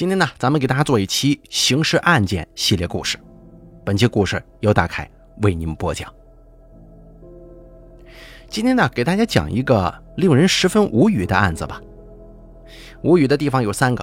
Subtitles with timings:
[0.00, 3.18] 今天呢，咱们给大家做一期刑事案件系列故事。
[3.84, 5.06] 本期故事由大凯
[5.42, 6.10] 为您播讲。
[8.48, 11.82] 今天呢，给大家讲一个令人十分无语的案子吧。
[13.02, 14.02] 无语的地方有三个。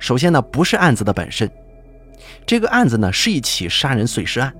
[0.00, 1.48] 首先呢，不是案子的本身，
[2.44, 4.52] 这个案子呢是一起杀人碎尸案。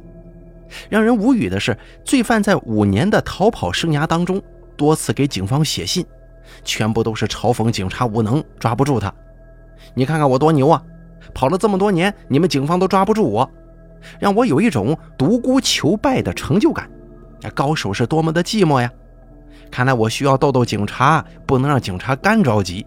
[0.89, 4.41] 让人无语的是，罪犯在五年的逃跑生涯当中，
[4.77, 6.07] 多次给警方写信，
[6.63, 9.13] 全部都是嘲讽警察无能，抓不住他。
[9.95, 10.83] 你看看我多牛啊！
[11.33, 13.51] 跑了这么多年，你们警方都抓不住我，
[14.19, 16.91] 让我有一种独孤求败的成就感。
[17.55, 18.91] 高手是多么的寂寞呀！
[19.71, 22.87] 看来我需要逗逗警察，不能让警察干着急。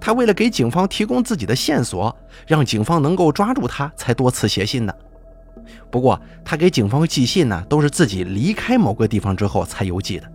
[0.00, 2.14] 他为了给警方提供自己的线索，
[2.46, 4.94] 让警方能够抓住他，才多次写信的。
[5.90, 10.30] 不过他给警方寄信呢，都是自己离开某个地方之后才邮寄的。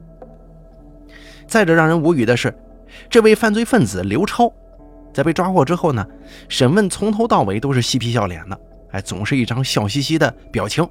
[1.48, 2.54] 再者让人无语的是，
[3.10, 4.52] 这位犯罪分子刘超。
[5.14, 6.06] 在被抓获之后呢，
[6.50, 8.60] 审问从头到尾都是嬉皮笑脸的，
[8.92, 10.88] 哎，总是一张笑嘻嘻的表情。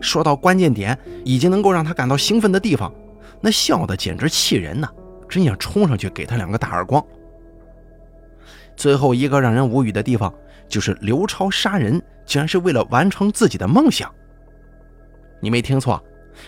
[0.00, 2.92] 说到关键点，已经能够让他感到兴奋的地方，
[3.40, 4.88] 那笑的简直气人呐，
[5.28, 7.04] 真想冲上去给他两个大耳光。
[8.76, 10.32] 最后一个让人无语的地方，
[10.68, 14.10] 就是刘超杀人竟然是为了完成自己的梦想。
[15.40, 16.02] 你没听错，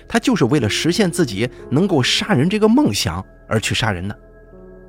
[0.08, 4.19] 他就是为了实现自己能够杀人这个梦想而去杀人的。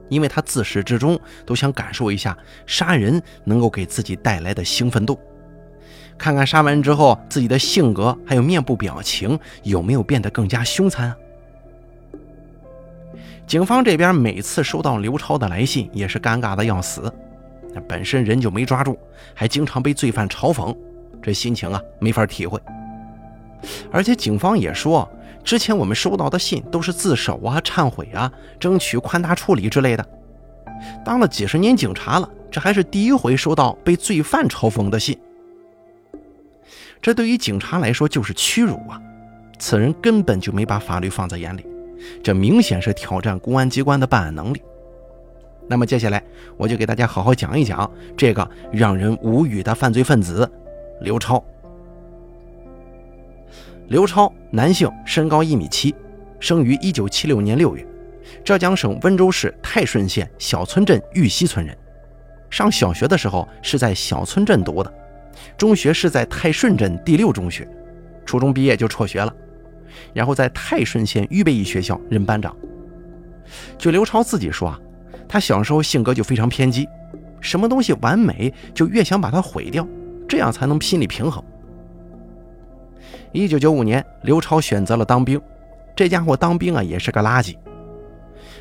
[0.09, 5.20] 因为他自始至终都想感受一下杀人能够给自己带来的兴奋度，
[6.17, 11.17] 看看杀完之后自己的性格还有面部表情有没有变得更加凶残啊。
[13.47, 17.12] 警方这边每次收到刘超的来信也是尴尬的要死，
[17.73, 18.97] 那本身人就没抓住，
[19.34, 20.75] 还经常被罪犯嘲讽，
[21.22, 22.59] 这心情啊没法体会。
[23.92, 25.09] 而且警方也说。
[25.46, 30.04] 之前我们收到的信都是自首啊、忏悔啊、争取宽大处理之类的。
[31.06, 35.16] 当了几十年警察了，这还是第一回收到被罪犯嘲讽的信。
[37.00, 39.00] 这对于警察来说就是屈辱啊！
[39.60, 41.64] 此人根本就没把法律放在眼里，
[42.24, 44.59] 这明显是挑战公安机关的办案能力。
[45.68, 46.22] 那么接下来
[46.58, 50.52] 我就给大家好好讲一讲这个让人无语的犯罪分子
[51.02, 51.44] 刘超。
[53.88, 55.94] 刘超，男性，身高一米七，
[56.40, 57.85] 生于一九七六年六月，
[58.44, 61.78] 浙江省温州市泰顺县小村镇玉溪村人。
[62.50, 64.91] 上小学的时候是在小村镇读的，
[65.56, 67.68] 中学是在泰顺镇第六中学，
[68.25, 69.31] 初中毕业就辍学了，
[70.13, 72.56] 然后在泰顺县预备役学校任班长。
[73.78, 74.79] 据刘超自己说啊，
[75.28, 76.88] 他小时候性格就非常偏激，
[77.40, 79.88] 什么东西完美就越想把它毁掉，
[80.28, 81.44] 这样才能心理平衡。
[83.35, 85.40] 一九九五年，刘超选择了当兵。
[85.94, 87.53] 这家伙当兵啊，也是个垃圾。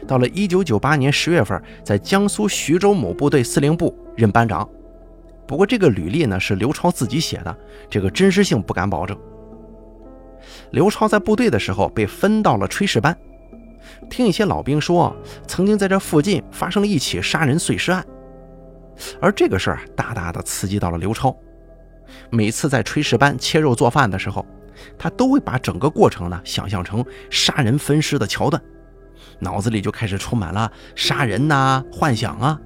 [0.04, 4.68] 到了一九九八年十月份，在江苏徐州某部队司令部任班长。
[5.46, 7.56] 不过这个履历呢是刘超自己写的，
[7.88, 9.16] 这个真实性不敢保证。
[10.72, 13.16] 刘超在部队的时候被分到了炊事班，
[14.10, 15.14] 听一些老兵说，
[15.46, 18.04] 曾经在这附近发生了一起杀人碎尸案，
[19.20, 21.32] 而这个事儿大大的刺激到了刘超。
[22.28, 24.44] 每次在炊事班切肉做饭的时候，
[24.98, 28.62] 他都会把整个过程呢想象成杀人分尸的桥段，
[29.38, 32.60] 脑子里就开始充满了杀人呐幻想啊。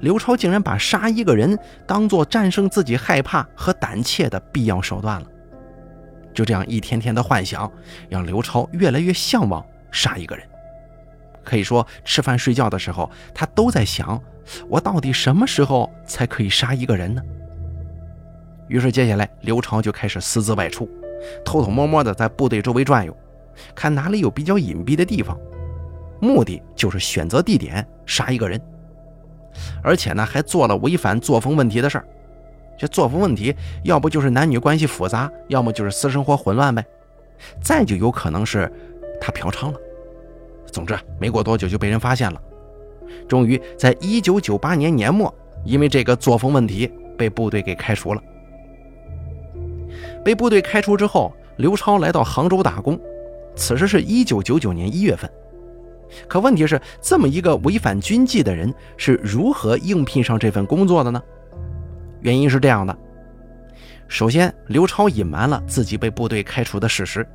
[0.00, 5.26] 刘超竟然把杀一个人当做战胜自己害怕和胆怯的必要手段了。
[6.32, 7.70] 就这样一天天的幻想，
[8.08, 10.46] 让刘超越来越向往杀一个人。
[11.44, 14.22] 可以说，吃饭睡觉的时候，他都在想：
[14.68, 17.20] 我到底什么时候才可以杀一个人呢？
[18.68, 20.88] 于是，接下来刘超就开始私自外出。
[21.44, 23.16] 偷偷摸摸的在部队周围转悠，
[23.74, 25.38] 看哪里有比较隐蔽的地方，
[26.20, 28.60] 目的就是选择地点杀一个人，
[29.82, 32.06] 而且呢还做了违反作风问题的事儿。
[32.78, 36.84] 这作风问题，要不就是男女关系复杂，要么就是私生活混乱呗，
[37.60, 38.70] 再就有可能是
[39.20, 39.78] 他嫖娼了。
[40.66, 42.40] 总之，没过多久就被人发现了。
[43.28, 45.32] 终于在1998年年末，
[45.64, 48.22] 因为这个作风问题被部队给开除了。
[50.24, 52.98] 被部队开除之后，刘超来到杭州打工。
[53.54, 55.30] 此时是一九九九年一月份。
[56.28, 61.22] 可问题是，这么一个违反军纪的人是如何应聘上这份工作的呢？
[62.20, 62.96] 原因是这样的：
[64.08, 67.26] 首先，刘超隐瞒了自己被部队开除的事实。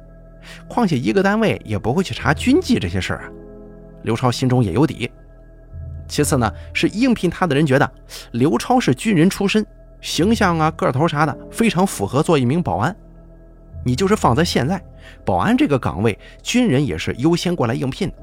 [0.67, 3.29] 况且，一个单位也不会去查军纪这些事儿啊。
[4.03, 5.09] 刘超心中也有底。
[6.07, 7.91] 其次呢，是应聘他的人觉得
[8.31, 9.65] 刘超是军人出身。
[10.01, 12.95] 形象啊，个头啥的，非常符合做一名保安。
[13.85, 14.81] 你就是放在现在，
[15.23, 18.15] 保安这个岗位，军人也是优先过来应聘的。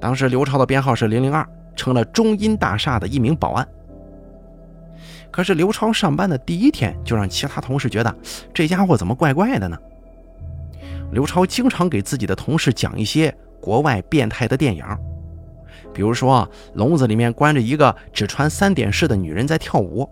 [0.00, 3.66] 当时刘超的编号是零零二，成了中音大厦的一名保安。
[5.30, 8.16] 可是刘超上班的第一天就让其他同事觉得
[8.52, 9.76] 这家伙怎么怪怪的呢？
[11.10, 14.84] 刘超经常给自己的同事讲一些国外变态的电影，
[15.92, 20.08] 比如说笼子里面关着一个只穿三点式的女人在跳舞，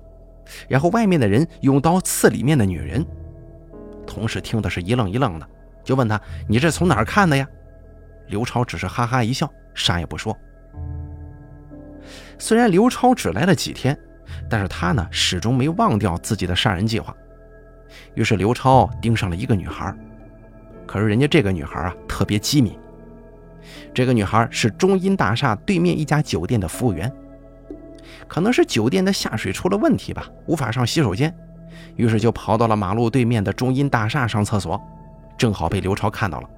[0.69, 3.05] 然后外面的人用刀刺里面的女人。
[4.07, 5.49] 同事听的是一愣一愣的，
[5.85, 7.47] 就问他：“你这从哪儿看的呀？”
[8.29, 10.37] 刘超只是哈哈一笑，啥也不说。
[12.39, 13.97] 虽然刘超只来了几天，
[14.51, 17.15] 但是他呢始终没忘掉自己的杀人计划。
[18.15, 19.95] 于是刘超盯上了一个女孩，
[20.87, 22.77] 可是人家这个女孩啊特别机敏。
[23.95, 27.11] 这个女孩是中音大厦对面一家酒店的服务员，
[28.29, 31.35] 可能是酒店的下水出了问题吧，无法上洗手间，
[31.97, 34.81] 于是就跑到了马路对面的中音大厦上厕所，
[35.37, 36.49] 正好被刘超看到了。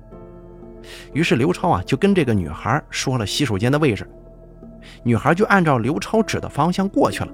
[1.12, 4.08] 于是刘超啊就跟这个女孩说了洗手间的位置。
[5.02, 7.28] 女孩就按照刘超指的方向过去了。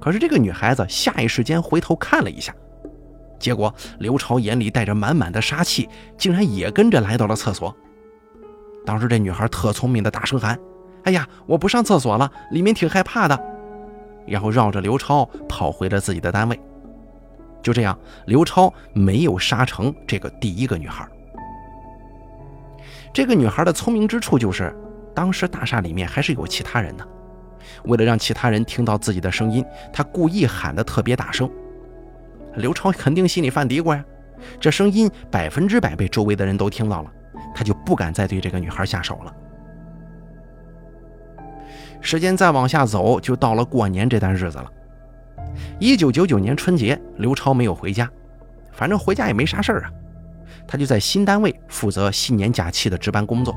[0.00, 2.54] 可是这个女孩子下意识间回头看了一下，
[3.40, 7.74] 结果刘超眼里带着满满的杀气，竟然也跟着来到了厕所。
[8.84, 10.56] 当时这女孩特聪明的大声喊
[11.06, 13.44] ：“哎呀，我不上厕所了，里面挺害怕的。”
[14.26, 16.60] 然后绕着刘超跑回了自己的单位。
[17.62, 21.08] 就这样，刘超没有杀成这个第一个女孩。
[23.12, 24.74] 这个女孩的聪明之处就是。
[25.14, 27.08] 当时大厦里面还是有其他人的，
[27.84, 31.50] 为了让其他人听到自己的声音，他故意喊得特别大声。
[32.56, 34.04] 刘超肯定心里犯嘀咕呀，
[34.60, 37.10] 这声音百分之百被周围的人都听到了，
[37.54, 39.34] 他就不敢再对这个女孩下手了。
[42.00, 44.70] 时间再往下走，就到了过年这段日子了。
[45.78, 48.08] 一九九九年春节，刘超没有回家，
[48.72, 49.90] 反正回家也没啥事儿啊，
[50.66, 53.54] 他就在新单位负责新年假期的值班工作。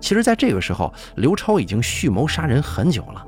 [0.00, 3.24] 其实，在这个时候，刘超已经蓄谋杀人很久了。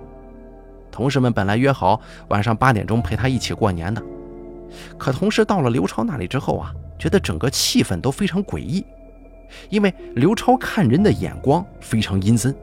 [0.90, 4.02] 同事们本来约好晚上八点钟陪他一起过年的，
[4.98, 8.84] 可同事到了刘超那里之后啊，觉得整个气氛都非常诡异，
[9.70, 12.54] 因为刘超看人的眼光非常阴森。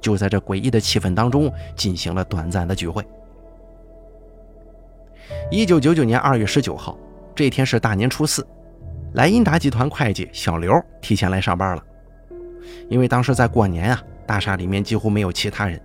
[0.00, 3.04] 就在这诡异的气氛当中，进行了短暂的聚会。
[5.50, 6.98] 一九九九年二月十九号，
[7.34, 8.46] 这天是大年初四，
[9.14, 11.82] 莱茵达集团会计小刘提前来上班了。
[12.88, 15.80] 因为当时在过年啊，大厦里面几乎没有其他人，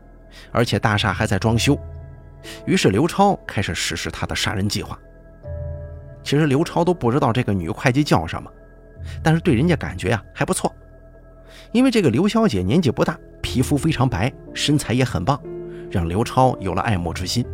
[0.52, 1.78] 而且大厦还在装修，
[2.66, 4.98] 于是刘超开始实施他的杀人计划。
[6.24, 8.50] 其实刘超都不知道这个女会计叫什么，
[9.22, 10.74] 但是对人家感觉啊还不错，
[11.72, 13.18] 因为这个刘小姐年纪不大，
[13.54, 15.40] 皮肤非常白，身材也很棒，
[15.92, 17.46] 让刘超有了爱慕之心。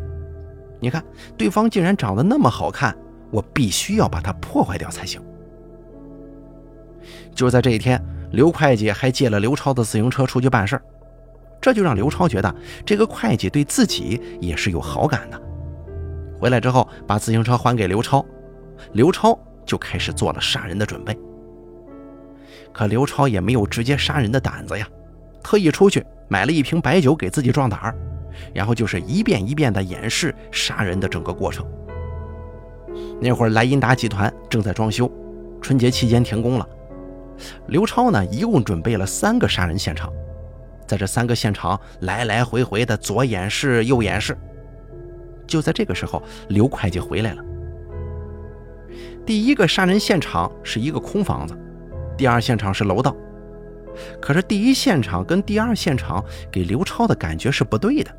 [0.79, 1.03] 你看，
[1.37, 2.97] 对方竟然长得那么好看，
[3.31, 5.21] 我必须要把她破坏掉才行。
[7.35, 8.01] 就在这一天。
[8.31, 10.81] 刘会计还借了刘超的自行车出去办事儿，
[11.59, 12.55] 这就让刘超觉得
[12.85, 15.41] 这个会计对自己也是有好感的。
[16.39, 18.23] 回来之后，把自行车还给刘超，
[18.93, 21.17] 刘超就开始做了杀人的准备。
[22.71, 24.87] 可刘超也没有直接杀人的胆子呀，
[25.43, 27.95] 特意出去买了一瓶白酒给自己壮胆儿，
[28.53, 31.65] 然后就是一遍一遍地演示杀人的整个过程。
[33.21, 35.11] 那会儿莱茵达集团正在装修，
[35.61, 36.67] 春节期间停工了。
[37.67, 40.11] 刘超呢，一共准备了三个杀人现场，
[40.85, 44.37] 在这三个现场来来回回的左演示右演示。
[45.47, 47.43] 就在这个时候，刘会计回来了。
[49.25, 51.57] 第一个杀人现场是一个空房子，
[52.17, 53.15] 第二现场是楼道。
[54.21, 58.11] 可是第一现场跟第二现场给刘超的感觉是不对的，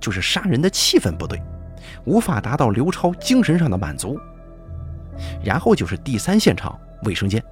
[0.00, 1.40] 就是杀人的气氛不对，
[2.04, 4.18] 无法达到刘超精神上的满足。
[5.44, 7.42] 然后就是第三现场卫生间。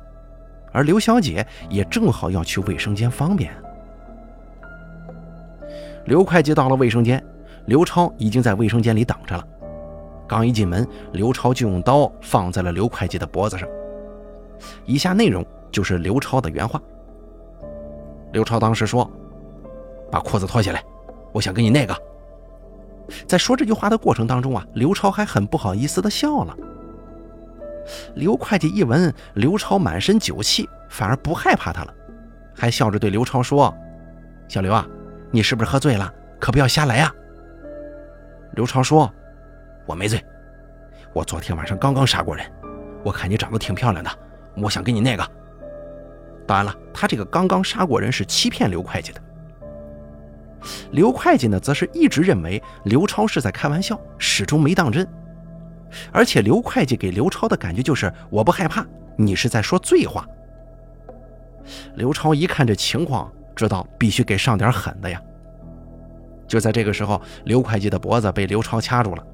[0.73, 3.53] 而刘小姐也正好要去卫生间方便。
[6.07, 7.23] 刘会计到了卫生间，
[7.67, 9.45] 刘超已经在卫生间里等着了。
[10.29, 13.69] 刚一进门，刘超就用刀放在了刘会计的脖子上。
[14.87, 16.81] 以下内容就是刘超的原话。
[18.33, 19.11] 刘超当时说
[20.11, 20.83] ：“把裤子脱下来，
[21.33, 21.97] 我想跟你那个。”
[23.27, 26.57] 在说这句话的过程当中啊，刘超还很不好意思的笑了。
[28.15, 31.93] 刘会计一闻刘超满身酒气，反而不害怕他了，
[32.55, 33.75] 还笑着对刘超说
[34.47, 34.87] ：“小刘啊，
[35.33, 36.13] 你是不是喝醉了？
[36.39, 37.13] 可不要瞎来啊！”
[38.55, 39.13] 刘超说
[39.87, 40.25] ：“我没醉，
[41.13, 42.47] 我昨天晚上刚刚杀过人。
[43.03, 44.11] 我看你长得挺漂亮的，
[44.57, 45.31] 我想跟你那个。”
[46.51, 49.23] 当然了，他这个刚刚杀过人是欺骗刘会计的。
[50.91, 55.07] 刘会计呢，则是一直认为刘超是在开玩笑，始终没当真。
[56.11, 60.27] 而且刘会计给刘超的感觉就是我不害怕，你是在说醉话。
[61.95, 65.23] 刘超一看这情况，知道必须给上点狠的呀。
[66.49, 69.25] 就在这个时候，刘会计的脖子被刘超掐住了，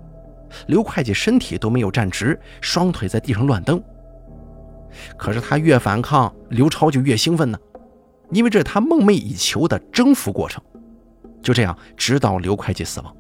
[0.66, 3.82] 刘会计身体都没有站直，双腿在地上乱蹬。
[5.16, 7.58] 可是他越反抗，刘超就越兴奋呢，
[8.30, 10.62] 因为这是他梦寐以求的征服过程。
[11.42, 13.16] 就这样，直到刘会计死亡。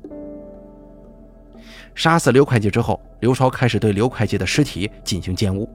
[1.94, 5.68] 杀死刘会计之后，刘超开始对刘会计的尸体进行奸污。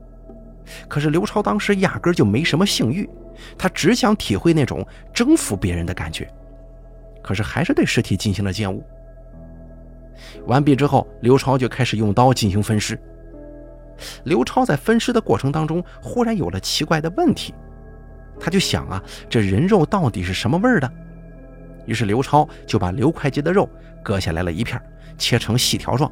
[0.88, 3.10] 可是刘超当时压根就没什么性欲，
[3.58, 6.30] 他只想体会那种征服别人的感觉。
[7.24, 8.84] 可是还是对尸体进行了奸污。
[10.46, 13.00] 完毕之后，刘超就开始用刀进行分尸。
[14.24, 17.54] 刘超在分尸的过程当中，忽然有了奇怪的问题，
[18.40, 20.92] 他就想啊，这人肉到底是什么味儿的？
[21.86, 23.68] 于是刘超就把刘会计的肉
[24.04, 24.82] 割下来了一片，
[25.18, 26.12] 切成细条状，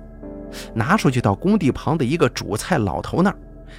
[0.74, 3.36] 拿出去到工地旁的一个煮菜老头那儿，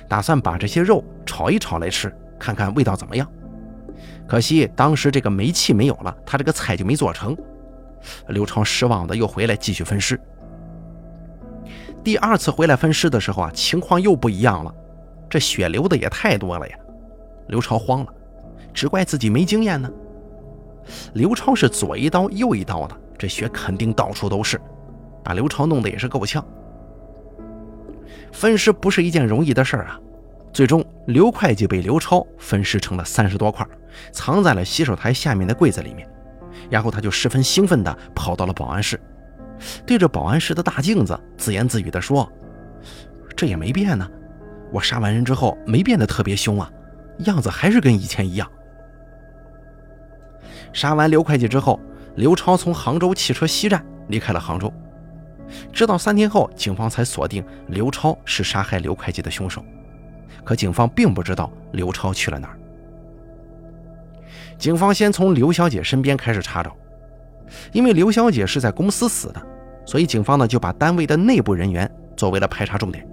[0.09, 3.26] 打算把这些肉炒一炒来吃，看看味道怎么样。
[4.26, 7.37] 可惜当时这个煤气没有了，他这个菜就没做成。
[8.29, 10.19] 刘超失望的又回来继续分尸。
[12.02, 14.75] 第二次回来分尸的时候啊，情况又不一样了，
[15.28, 16.76] 这血流的也太多了呀！
[17.49, 18.12] 刘超慌了，
[18.73, 19.90] 只怪自己没经验呢。
[21.12, 24.59] 刘超是左一刀右一刀的，这血肯定到处都是，
[25.23, 26.45] 把刘超弄得也是够呛。
[28.33, 30.00] 分尸不是一件容易的事儿啊！
[30.52, 33.66] 最终，刘会计被刘超分尸成了三十多块，
[34.11, 36.09] 藏在了洗手台下面的柜子里面。
[36.69, 39.00] 然后他就十分兴奋地跑到了保安室。
[39.87, 42.31] 对着保安室的大镜子自言自语地说
[43.37, 44.09] ：“这也没变呢，
[44.73, 46.71] 我杀完人之后没变得特别凶啊，
[47.21, 48.50] 样子还是跟以前一样。”
[50.73, 51.81] 杀完刘会计之后，
[52.17, 54.73] 刘超从杭州汽车西站离开了杭州。
[55.73, 59.64] 直到三天后，警方才锁定刘超是杀害刘会计的凶手。
[60.45, 62.57] 可警方并不知道刘超去了哪儿。
[64.57, 66.75] 警方先从刘小姐身边开始查找。
[67.73, 69.42] 因为刘小姐是在公司死的，
[69.85, 73.07] 所以警方呢就把单位的内部人员作为了排查重点。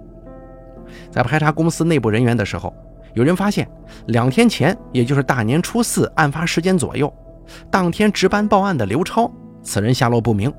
[1.10, 2.74] 在排查公司内部人员的时候，
[3.14, 3.68] 有人发现
[4.06, 7.12] 两天前，也就是大年初四案发时间左右，
[7.70, 9.30] 当天值班报案的刘超，
[9.62, 10.52] 此人下落不明。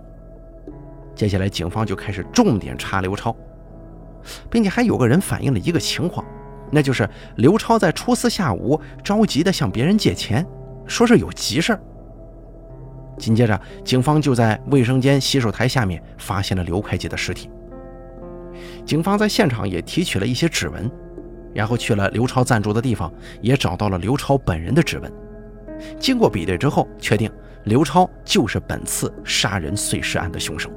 [1.16, 3.36] 接下来，警方就开始重点查刘超，
[4.50, 6.26] 并且还有个人反映了一个情况，
[6.72, 10.46] 那就是刘超在初四下午着急的向别人借钱，
[10.86, 11.82] 说是有急事儿。
[13.20, 17.52] 紧接着，警方就在卫生间洗手台下面发现了刘会计的尸体。
[18.86, 20.90] 警方在现场也提取了一些指纹，
[21.54, 25.12] 然后去了刘超暂住的地方，也找到了刘超本人的指纹。
[26.00, 27.30] 经过比对之后，确定
[27.66, 30.72] 刘超就是本次杀人碎尸案的凶手。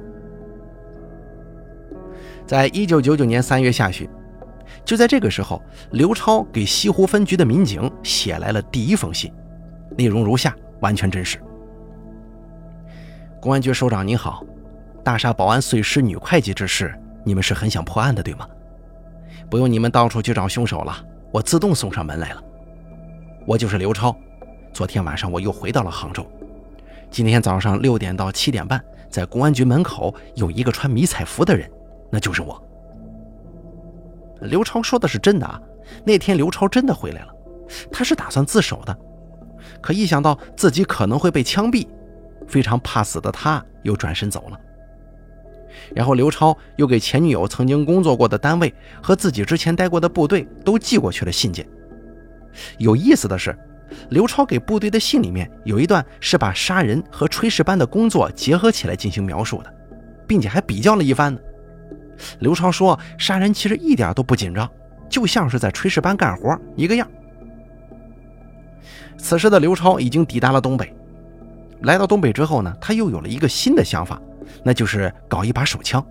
[2.45, 4.07] 在一九九九年三月下旬，
[4.85, 9.31] 就在这个时候，刘超给西湖分局的民警写来了第一封信，
[9.97, 11.37] 内容如下，完全真实。
[13.43, 14.41] 公安局首长您好，
[15.03, 18.47] 大厦保安碎尸女会计之事，你们是很想破案的对吗？
[19.49, 20.95] 不用你们到处去找凶手了，
[21.29, 22.41] 我自动送上门来了。
[23.45, 24.15] 我就是刘超，
[24.71, 26.25] 昨天晚上我又回到了杭州，
[27.11, 31.69] 今天早上六点到七点半，在公安局门口有一个穿迷彩服的人，
[32.09, 32.63] 那就是我。
[34.39, 35.61] 刘超说的是真的啊，
[36.05, 37.35] 那天刘超真的回来了，
[37.91, 38.97] 他是打算自首的，
[39.81, 41.85] 可一想到自己可能会被枪毙。
[42.47, 44.59] 非常怕死的他，又转身走了。
[45.95, 51.67] 然后刘超又给前女友曾经工作过的单位和自己之前待过的部队都寄过去了信件。
[52.77, 53.57] 有意思的是，
[54.09, 59.73] 刘超给部队的信里面有一段是把杀人和炊事班的工作结合起来进行描述的，
[60.27, 61.39] 并且还比较了一番呢。
[62.39, 64.69] 刘超说，杀人其实一点都不紧张，
[65.09, 67.09] 就像是在炊事班干活一个样。
[69.17, 70.95] 此时的刘超已经抵达了东北。
[71.83, 74.19] 来到东北之后呢，他又有了一个新的想法，
[74.63, 76.05] 那就是搞一把手枪，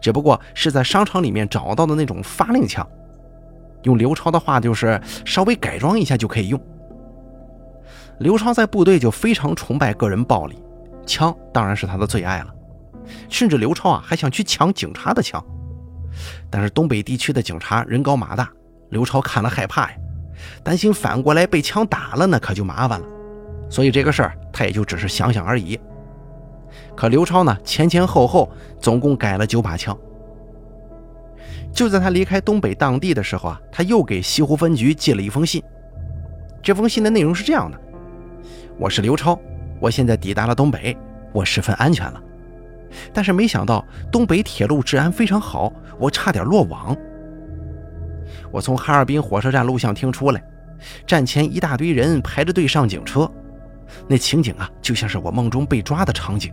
[0.00, 2.86] 只不过是在商场里面找到的那种发令枪。
[3.84, 6.60] 用刘超的话就是稍微改装一下就可以用。
[8.18, 10.56] 刘超在部队就非常崇拜个人暴力，
[11.06, 12.54] 枪当然是他的最爱了，
[13.28, 15.44] 甚至刘超啊还想去抢警察的枪，
[16.50, 18.48] 但是东北地区的警察人高马大，
[18.90, 19.96] 刘超看了害怕呀，
[20.62, 23.06] 担心反过来被枪打了那可就麻烦了。
[23.72, 25.80] 所以这个事儿他也就只是想想而已。
[26.94, 29.98] 可刘超呢，前前后后总共改了九把枪。
[31.72, 35.62] 就在他离开东北当地的时候啊，他又给西湖分局寄了一封信。
[36.62, 37.80] 这封信的内容是这样的：
[38.78, 39.40] 我是刘超，
[39.80, 40.94] 我现在抵达了东北，
[41.32, 42.22] 我十分安全了。
[43.10, 46.94] 但是没想到东北铁路治安非常好，我差点落网。
[48.50, 50.44] 我从哈尔滨火车站录像厅出来，
[51.06, 53.26] 站前一大堆人排着队上警车。
[54.08, 56.52] 那情景啊，就像是我梦中被抓的场景，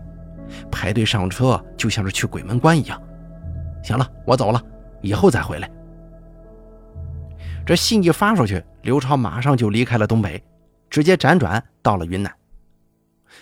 [0.71, 3.01] 排队上车就像是去鬼门关一样。
[3.83, 4.61] 行了，我走了，
[5.01, 5.69] 以后再回来。
[7.65, 10.43] 这信一发出去，刘超马上就离开了东北，
[10.89, 12.33] 直接辗转到了云南。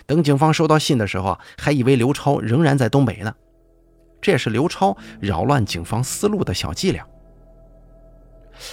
[0.06, 3.34] 等警方收到信的时候，还以为刘超仍然在东北呢。
[4.20, 7.06] 这也是刘超扰乱警方思路的小伎俩。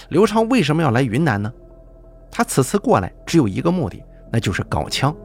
[0.09, 1.51] 刘超为什么要来云南呢？
[2.29, 5.15] 他此次过来只有一个目的，那就是搞枪。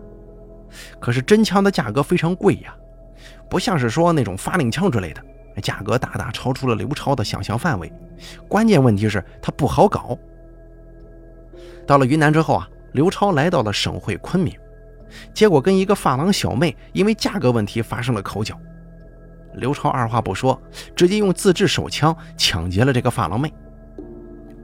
[1.00, 2.74] 可是真枪的价格非常贵呀，
[3.48, 5.22] 不像是说那种发令枪之类的，
[5.60, 7.92] 价格大大超出了刘超的想象范围。
[8.48, 10.16] 关键问题是，他不好搞。
[11.86, 14.56] 到了云南之后啊，刘超来到了省会昆明，
[15.34, 18.56] 结果跟一个发廊小妹因为价格问题发生了口角。
[19.54, 20.60] 刘超二话不说，
[20.94, 23.52] 直接用自制手枪抢劫了这个发廊妹。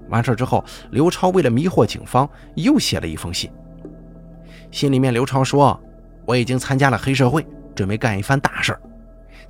[0.09, 3.51] 完事之后，刘超为了迷惑警方，又写了一封信。
[4.71, 5.79] 心里面，刘超说
[6.27, 8.81] ：“我已经参加了黑社会，准备干一番大事儿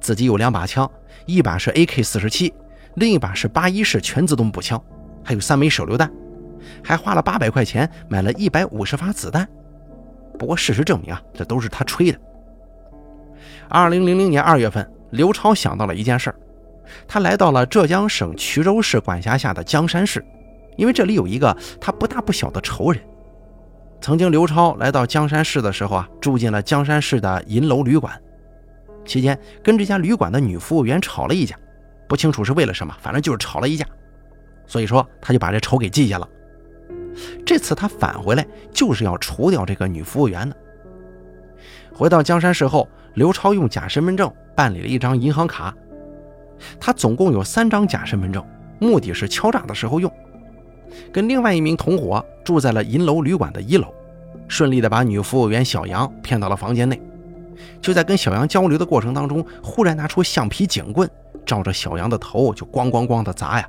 [0.01, 0.91] 自己有两把枪，
[1.25, 2.53] 一把是 AK 四十七，
[2.95, 4.83] 另一把是八一式全自动步枪，
[5.25, 6.11] 还有三枚手榴弹，
[6.83, 9.49] 还花了八百块钱买了一百五十发子弹。
[10.39, 12.19] 不过事实证明啊，这都是他吹的。”
[13.69, 14.89] 二零零零年二月份。
[15.11, 16.37] 刘超想到了一件事儿
[17.07, 20.23] 他来到了浙江省衢州市管辖下的江山市，
[20.77, 23.01] 因为这里有一个他不大不小的仇人。
[24.01, 28.21] 曾经，刘超来到江山市的时候啊，住进了江山市的银楼旅馆，
[29.05, 31.57] 期间跟这家旅馆的女服务员吵了一架，
[32.09, 33.85] 不清楚是为了什么，反正就是吵了一架。
[34.67, 36.29] 所以说，他就把这仇给记下了。
[37.45, 40.57] 这次他返回来就是要除掉这个女服务员的。
[41.93, 44.33] 回到江山市后，刘超用假身份证。
[44.55, 45.75] 办理了一张银行卡，
[46.81, 48.43] 他总共有三张假身份证，
[48.81, 50.11] 目的是敲诈的时候用。
[51.13, 53.87] 跟另外一名同伙住在了银楼旅馆的一楼，
[54.49, 57.01] 顺利的把女服务员小杨骗到了房间内。
[57.81, 61.09] 就在跟小杨交流的过程当中，忽然拿出橡皮警棍，
[61.45, 63.69] 照着小杨的头就咣咣咣的砸呀！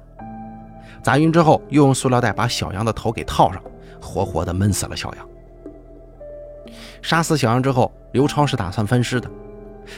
[1.02, 3.62] 砸晕之后，又用塑料袋把小杨的头给套上，
[4.02, 5.28] 活活的闷死了小杨。
[7.02, 9.30] 杀死小杨之后，刘超是打算分尸的。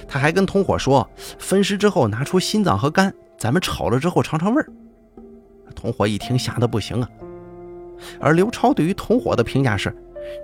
[0.08, 4.70] 他还跟同伙说，分尸之后拿出心脏和肝，咱们炒了之后尝尝味儿。
[5.80, 7.10] 同伙一听吓得不行啊。
[8.20, 9.96] 而刘超对于同伙的评价是，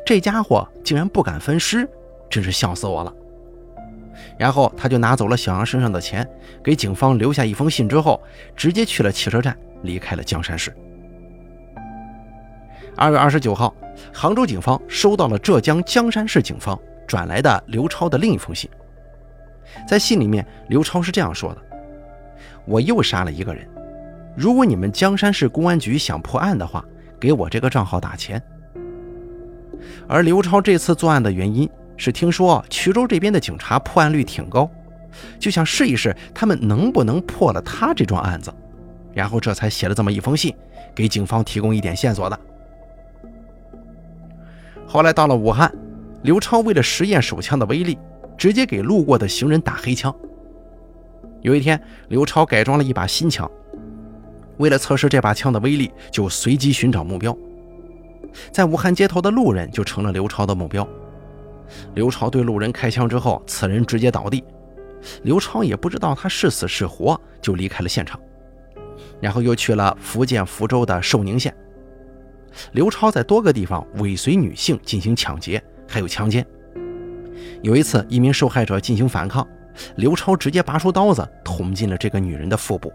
[0.05, 1.87] 这家伙竟然不敢分尸，
[2.29, 3.13] 真是笑死我了。
[4.37, 6.25] 然后他就拿走了小杨身上的钱，
[6.63, 8.21] 给警方留下一封信之后，
[8.55, 10.73] 直接去了汽车站，离开了江山市。
[12.95, 13.75] 二月二十九号，
[14.13, 18.69] 杭州警方收到了浙江江山市警方转来的刘超的另一封信。
[19.85, 21.61] 在信里面，刘超是这样说的
[22.65, 23.67] ：“我又杀了一个人，
[24.35, 26.83] 如果你们江山市公安局想破案的话，
[27.19, 28.41] 给我这个账号打钱。”
[30.07, 34.69] 而刘超这次作案的原因是听说衢州这边的警察破案率挺高，
[35.39, 38.53] 就想试一试他们能不能破了他这桩案子，
[39.13, 40.55] 然后这才写了这么一封信，
[40.93, 42.39] 给警方提供一点线索的。
[44.85, 45.73] 后来到了武汉，
[46.23, 47.97] 刘超为了实验手枪的威力。
[48.37, 50.13] 直接给路过的行人打黑枪。
[51.39, 53.49] 有一天，刘超改装了一把新枪，
[54.57, 57.35] 为了测试这把枪的威力，就随机寻找目标。
[58.51, 60.87] 在武汉街头的路人就成了刘超的目标。
[61.93, 64.43] 刘超对路人开枪之后，此人直接倒地。
[65.23, 68.19] 刘超也不知道他是死是活，就离开了现场，
[69.21, 71.55] 然后又去了福建福州的寿宁县。
[72.71, 76.45] 刘超在多个地方尾随女性进行抢劫，还有强奸。
[77.61, 79.47] 有一次，一名受害者进行反抗，
[79.97, 82.91] 刘超直接拔出刀子捅进了这个女人的腹部，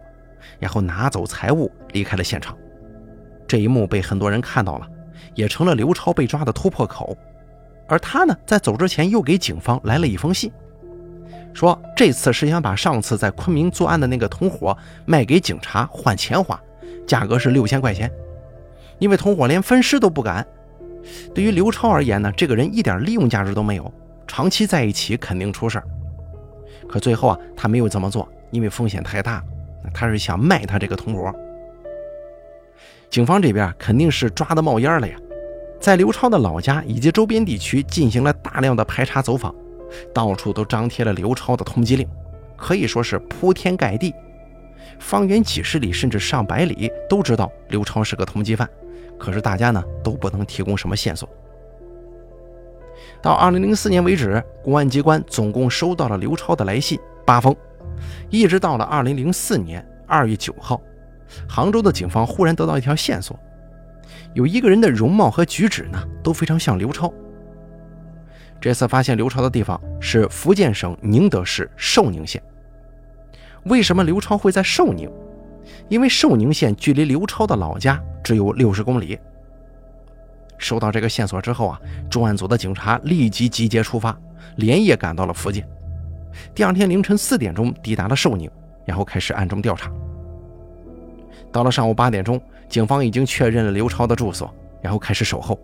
[0.59, 2.57] 然后拿走财物离开了现场。
[3.47, 4.87] 这一幕被很多人看到了，
[5.35, 7.17] 也成了刘超被抓的突破口。
[7.89, 10.53] 而他呢，在走之前又给警方来了一封信，
[11.53, 16.61] 说这次是想把上次在昆明作案的那个同伙卖给警察换钱花，
[17.07, 18.09] 价格是六千块钱。
[19.01, 20.47] 因为同伙连分尸都不敢，
[21.35, 23.93] 对于刘超而言呢，这个人一点利用价值都没有。
[24.29, 25.85] 长期在一起肯定出事儿，
[26.89, 29.43] 可最后啊，他没有这么做，因为风险太大。
[29.93, 31.33] 他是想卖他这个同伙。
[33.09, 35.17] 警方这边肯定是抓的冒烟了呀，
[35.81, 39.55] 在刘超的老家以及周边地区进行了大量的排查走访，
[40.15, 42.09] 到处都张贴了刘超的通缉令，
[42.57, 44.15] 可以说是铺天盖地，
[45.01, 48.69] 方圆几十里甚至上百里都知道刘超是个通缉犯。
[49.19, 51.29] 可是大家呢都不能提供什么线索。
[53.21, 57.55] 到二零零四年为止，公安机关总共收到了刘超的来信八封，
[58.29, 60.81] 一直到了二零零四年二月九号，
[61.49, 63.39] 杭州的警方忽然得到一条线索，
[64.35, 67.13] 有一个人的容貌和举止呢都非常像刘超。
[68.61, 72.43] 这次发现刘超的地方是福建省宁德市寿宁县。
[73.65, 75.11] 为什么刘超会在寿宁？
[75.89, 79.19] 因为寿宁县距离刘超的老家只有六十公里。
[80.59, 84.15] 收到这个线索之后啊，重案组的警察立即集结出发，
[84.57, 85.67] 连夜赶到了福建。
[86.55, 88.51] 第二天凌晨四点钟抵达了寿宁，
[88.85, 89.91] 然后开始暗中调查。
[91.53, 95.59] 到了上午八点钟，警方已经确认了刘超的住所，然后开始守候。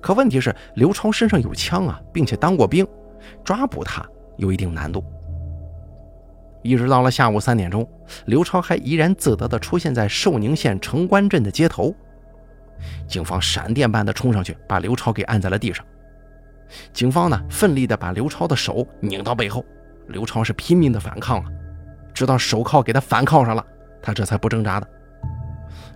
[0.00, 2.86] 可问题是，刘超身上有枪啊，并且当过兵，
[3.42, 4.06] 抓捕他
[4.36, 5.02] 有一定难度。
[6.62, 7.88] 一直到了下午三点钟，
[8.26, 11.92] 刘超还怡然自得地出现在寿宁县城关镇的街头。
[13.08, 15.84] 警方闪电般的冲上去，把刘超给按在了地上。
[16.92, 19.64] 警方呢，奋力地把刘超的手拧到背后，
[20.08, 21.44] 刘超是拼命的反抗啊，
[22.14, 23.64] 直到手铐给他反铐上了，
[24.00, 24.88] 他这才不挣扎的。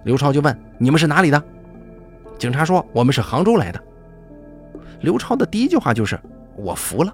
[0.05, 1.43] 刘超就问：“你们是哪里的？”
[2.39, 3.83] 警察说：“我们是杭州来的。”
[5.01, 6.19] 刘超的第一句话就是
[6.57, 7.12] ：“我服了。”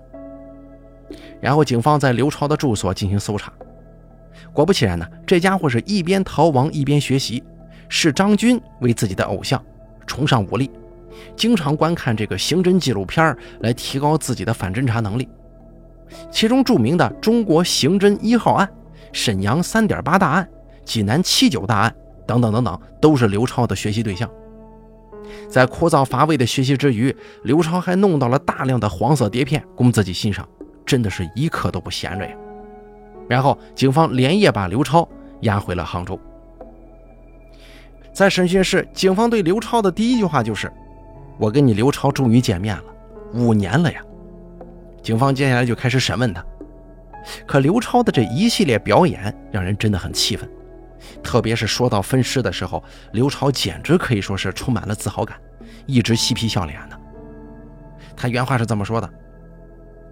[1.41, 3.53] 然后警方在刘超的住所进行搜查，
[4.53, 7.43] 果不其然呢，这家伙是一边逃亡一边学习，
[7.89, 9.63] 视张军为自己的偶像，
[10.07, 10.71] 崇尚武力，
[11.37, 15.29] 经常观看这个刑侦纪录片来提高自己的反侦查能力。
[16.31, 18.69] 其中著名的中国刑侦一号案、
[19.13, 20.49] 沈阳三点八大案、
[20.85, 21.95] 济南七九大案
[22.27, 24.29] 等等等等，都是刘超的学习对象。
[25.49, 30.47] 在枯燥乏味的学习之余，刘超还弄到了大量的黄色碟片供自己欣赏，
[30.85, 32.35] 真的是一刻都不闲着呀。
[33.29, 35.09] 然后，警方连夜把刘超
[35.43, 36.19] 押回了杭州。
[38.13, 40.71] 在审讯室，警方对刘超的第一句话就是
[41.43, 42.85] ：“我跟你刘超终于见面了，
[43.35, 44.01] 五年了呀。”
[45.03, 46.45] 警方接下来就开始审问他，
[47.45, 50.49] 可刘超的这一系列表演让人真的很气愤。
[51.21, 55.37] 特别是说到分尸的时候，刘超简直可以说是充满了自豪感，
[55.85, 56.97] 一直嬉皮笑脸的。
[58.17, 59.11] 他原话是这么说的：“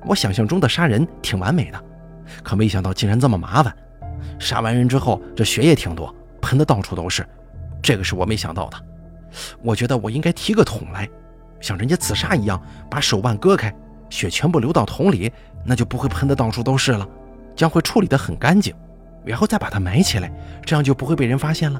[0.05, 1.81] 我想象中的杀人挺完美的，
[2.43, 3.73] 可没想到竟然这么麻烦。
[4.41, 6.13] 杀完人之后，这血也挺多，
[6.43, 7.25] 喷的到处都是，
[7.81, 8.77] 这个是我没想到的。
[9.63, 11.09] 我觉得我应该提个桶来，
[11.61, 13.75] 像人家自杀一样，把手腕割开，
[14.09, 15.31] 血全部流到桶里，
[15.65, 17.07] 那就不会喷的到处都是了，
[17.55, 18.75] 将会处理的很干净。”
[19.23, 20.33] 然后再把它埋起来，
[20.65, 21.79] 这样就不会被人发现了。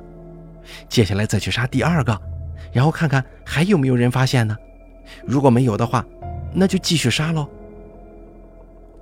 [0.91, 2.21] 接下来再去杀第二个，
[2.71, 4.55] 然后看看还有没有人发现呢？
[5.25, 6.05] 如果没有的话，
[6.53, 7.49] 那就继续杀喽。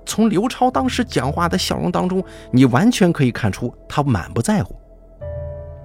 [0.05, 4.73] 从刘超当时讲话的笑容当中，你完全可以看出他满不在乎，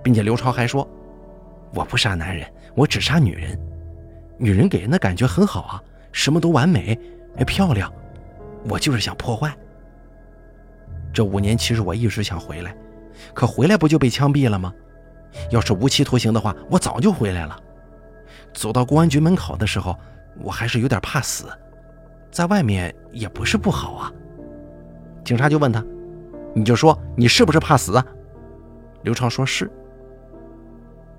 [0.00, 0.88] 并且刘超还说
[1.74, 3.58] ：“我不杀男人，我只杀女人。
[4.38, 6.98] 女人给人的感觉很好啊，什么都完美，
[7.36, 7.92] 哎，漂亮。
[8.68, 9.54] 我就是想破坏。”
[11.12, 12.76] 这五年，其实我一直想回来，
[13.32, 14.72] 可回来不就被枪毙了吗？
[15.50, 17.56] 要是无期徒刑的话，我早就回来了。
[18.52, 19.96] 走到公安局门口的时候，
[20.40, 21.46] 我还是有点怕死，
[22.30, 24.12] 在外面也不是不好啊。
[25.24, 25.84] 警察就问他
[26.54, 28.06] ：“你就说你是不是怕死啊？”
[29.02, 29.70] 刘超说是。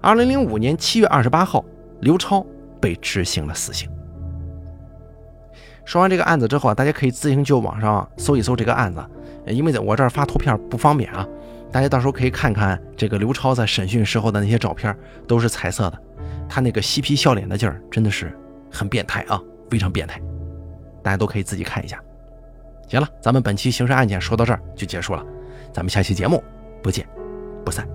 [0.02, 1.64] 二零零五年七月二十八号，
[2.02, 2.46] 刘超
[2.80, 3.90] 被执行了死刑。
[5.84, 9.04] 说完这个案子之后啊，大家可以自行去网上搜一搜这个案子。
[9.48, 11.24] 因为在我这儿发图片不方便啊，
[11.72, 16.02] 大家到时候可以看看这个刘超在审讯时候的那些照片，都是彩色的，
[16.50, 18.36] 他那个嬉皮笑脸的劲儿真的是
[18.72, 20.20] 很变态啊，非常变态，
[21.04, 22.02] 大家都可以自己看一下。
[22.88, 25.24] 行了，咱们本期刑事案件说到这儿就结束了，
[25.72, 26.44] 咱们下期节目
[26.82, 27.08] 不见
[27.64, 27.88] 不散。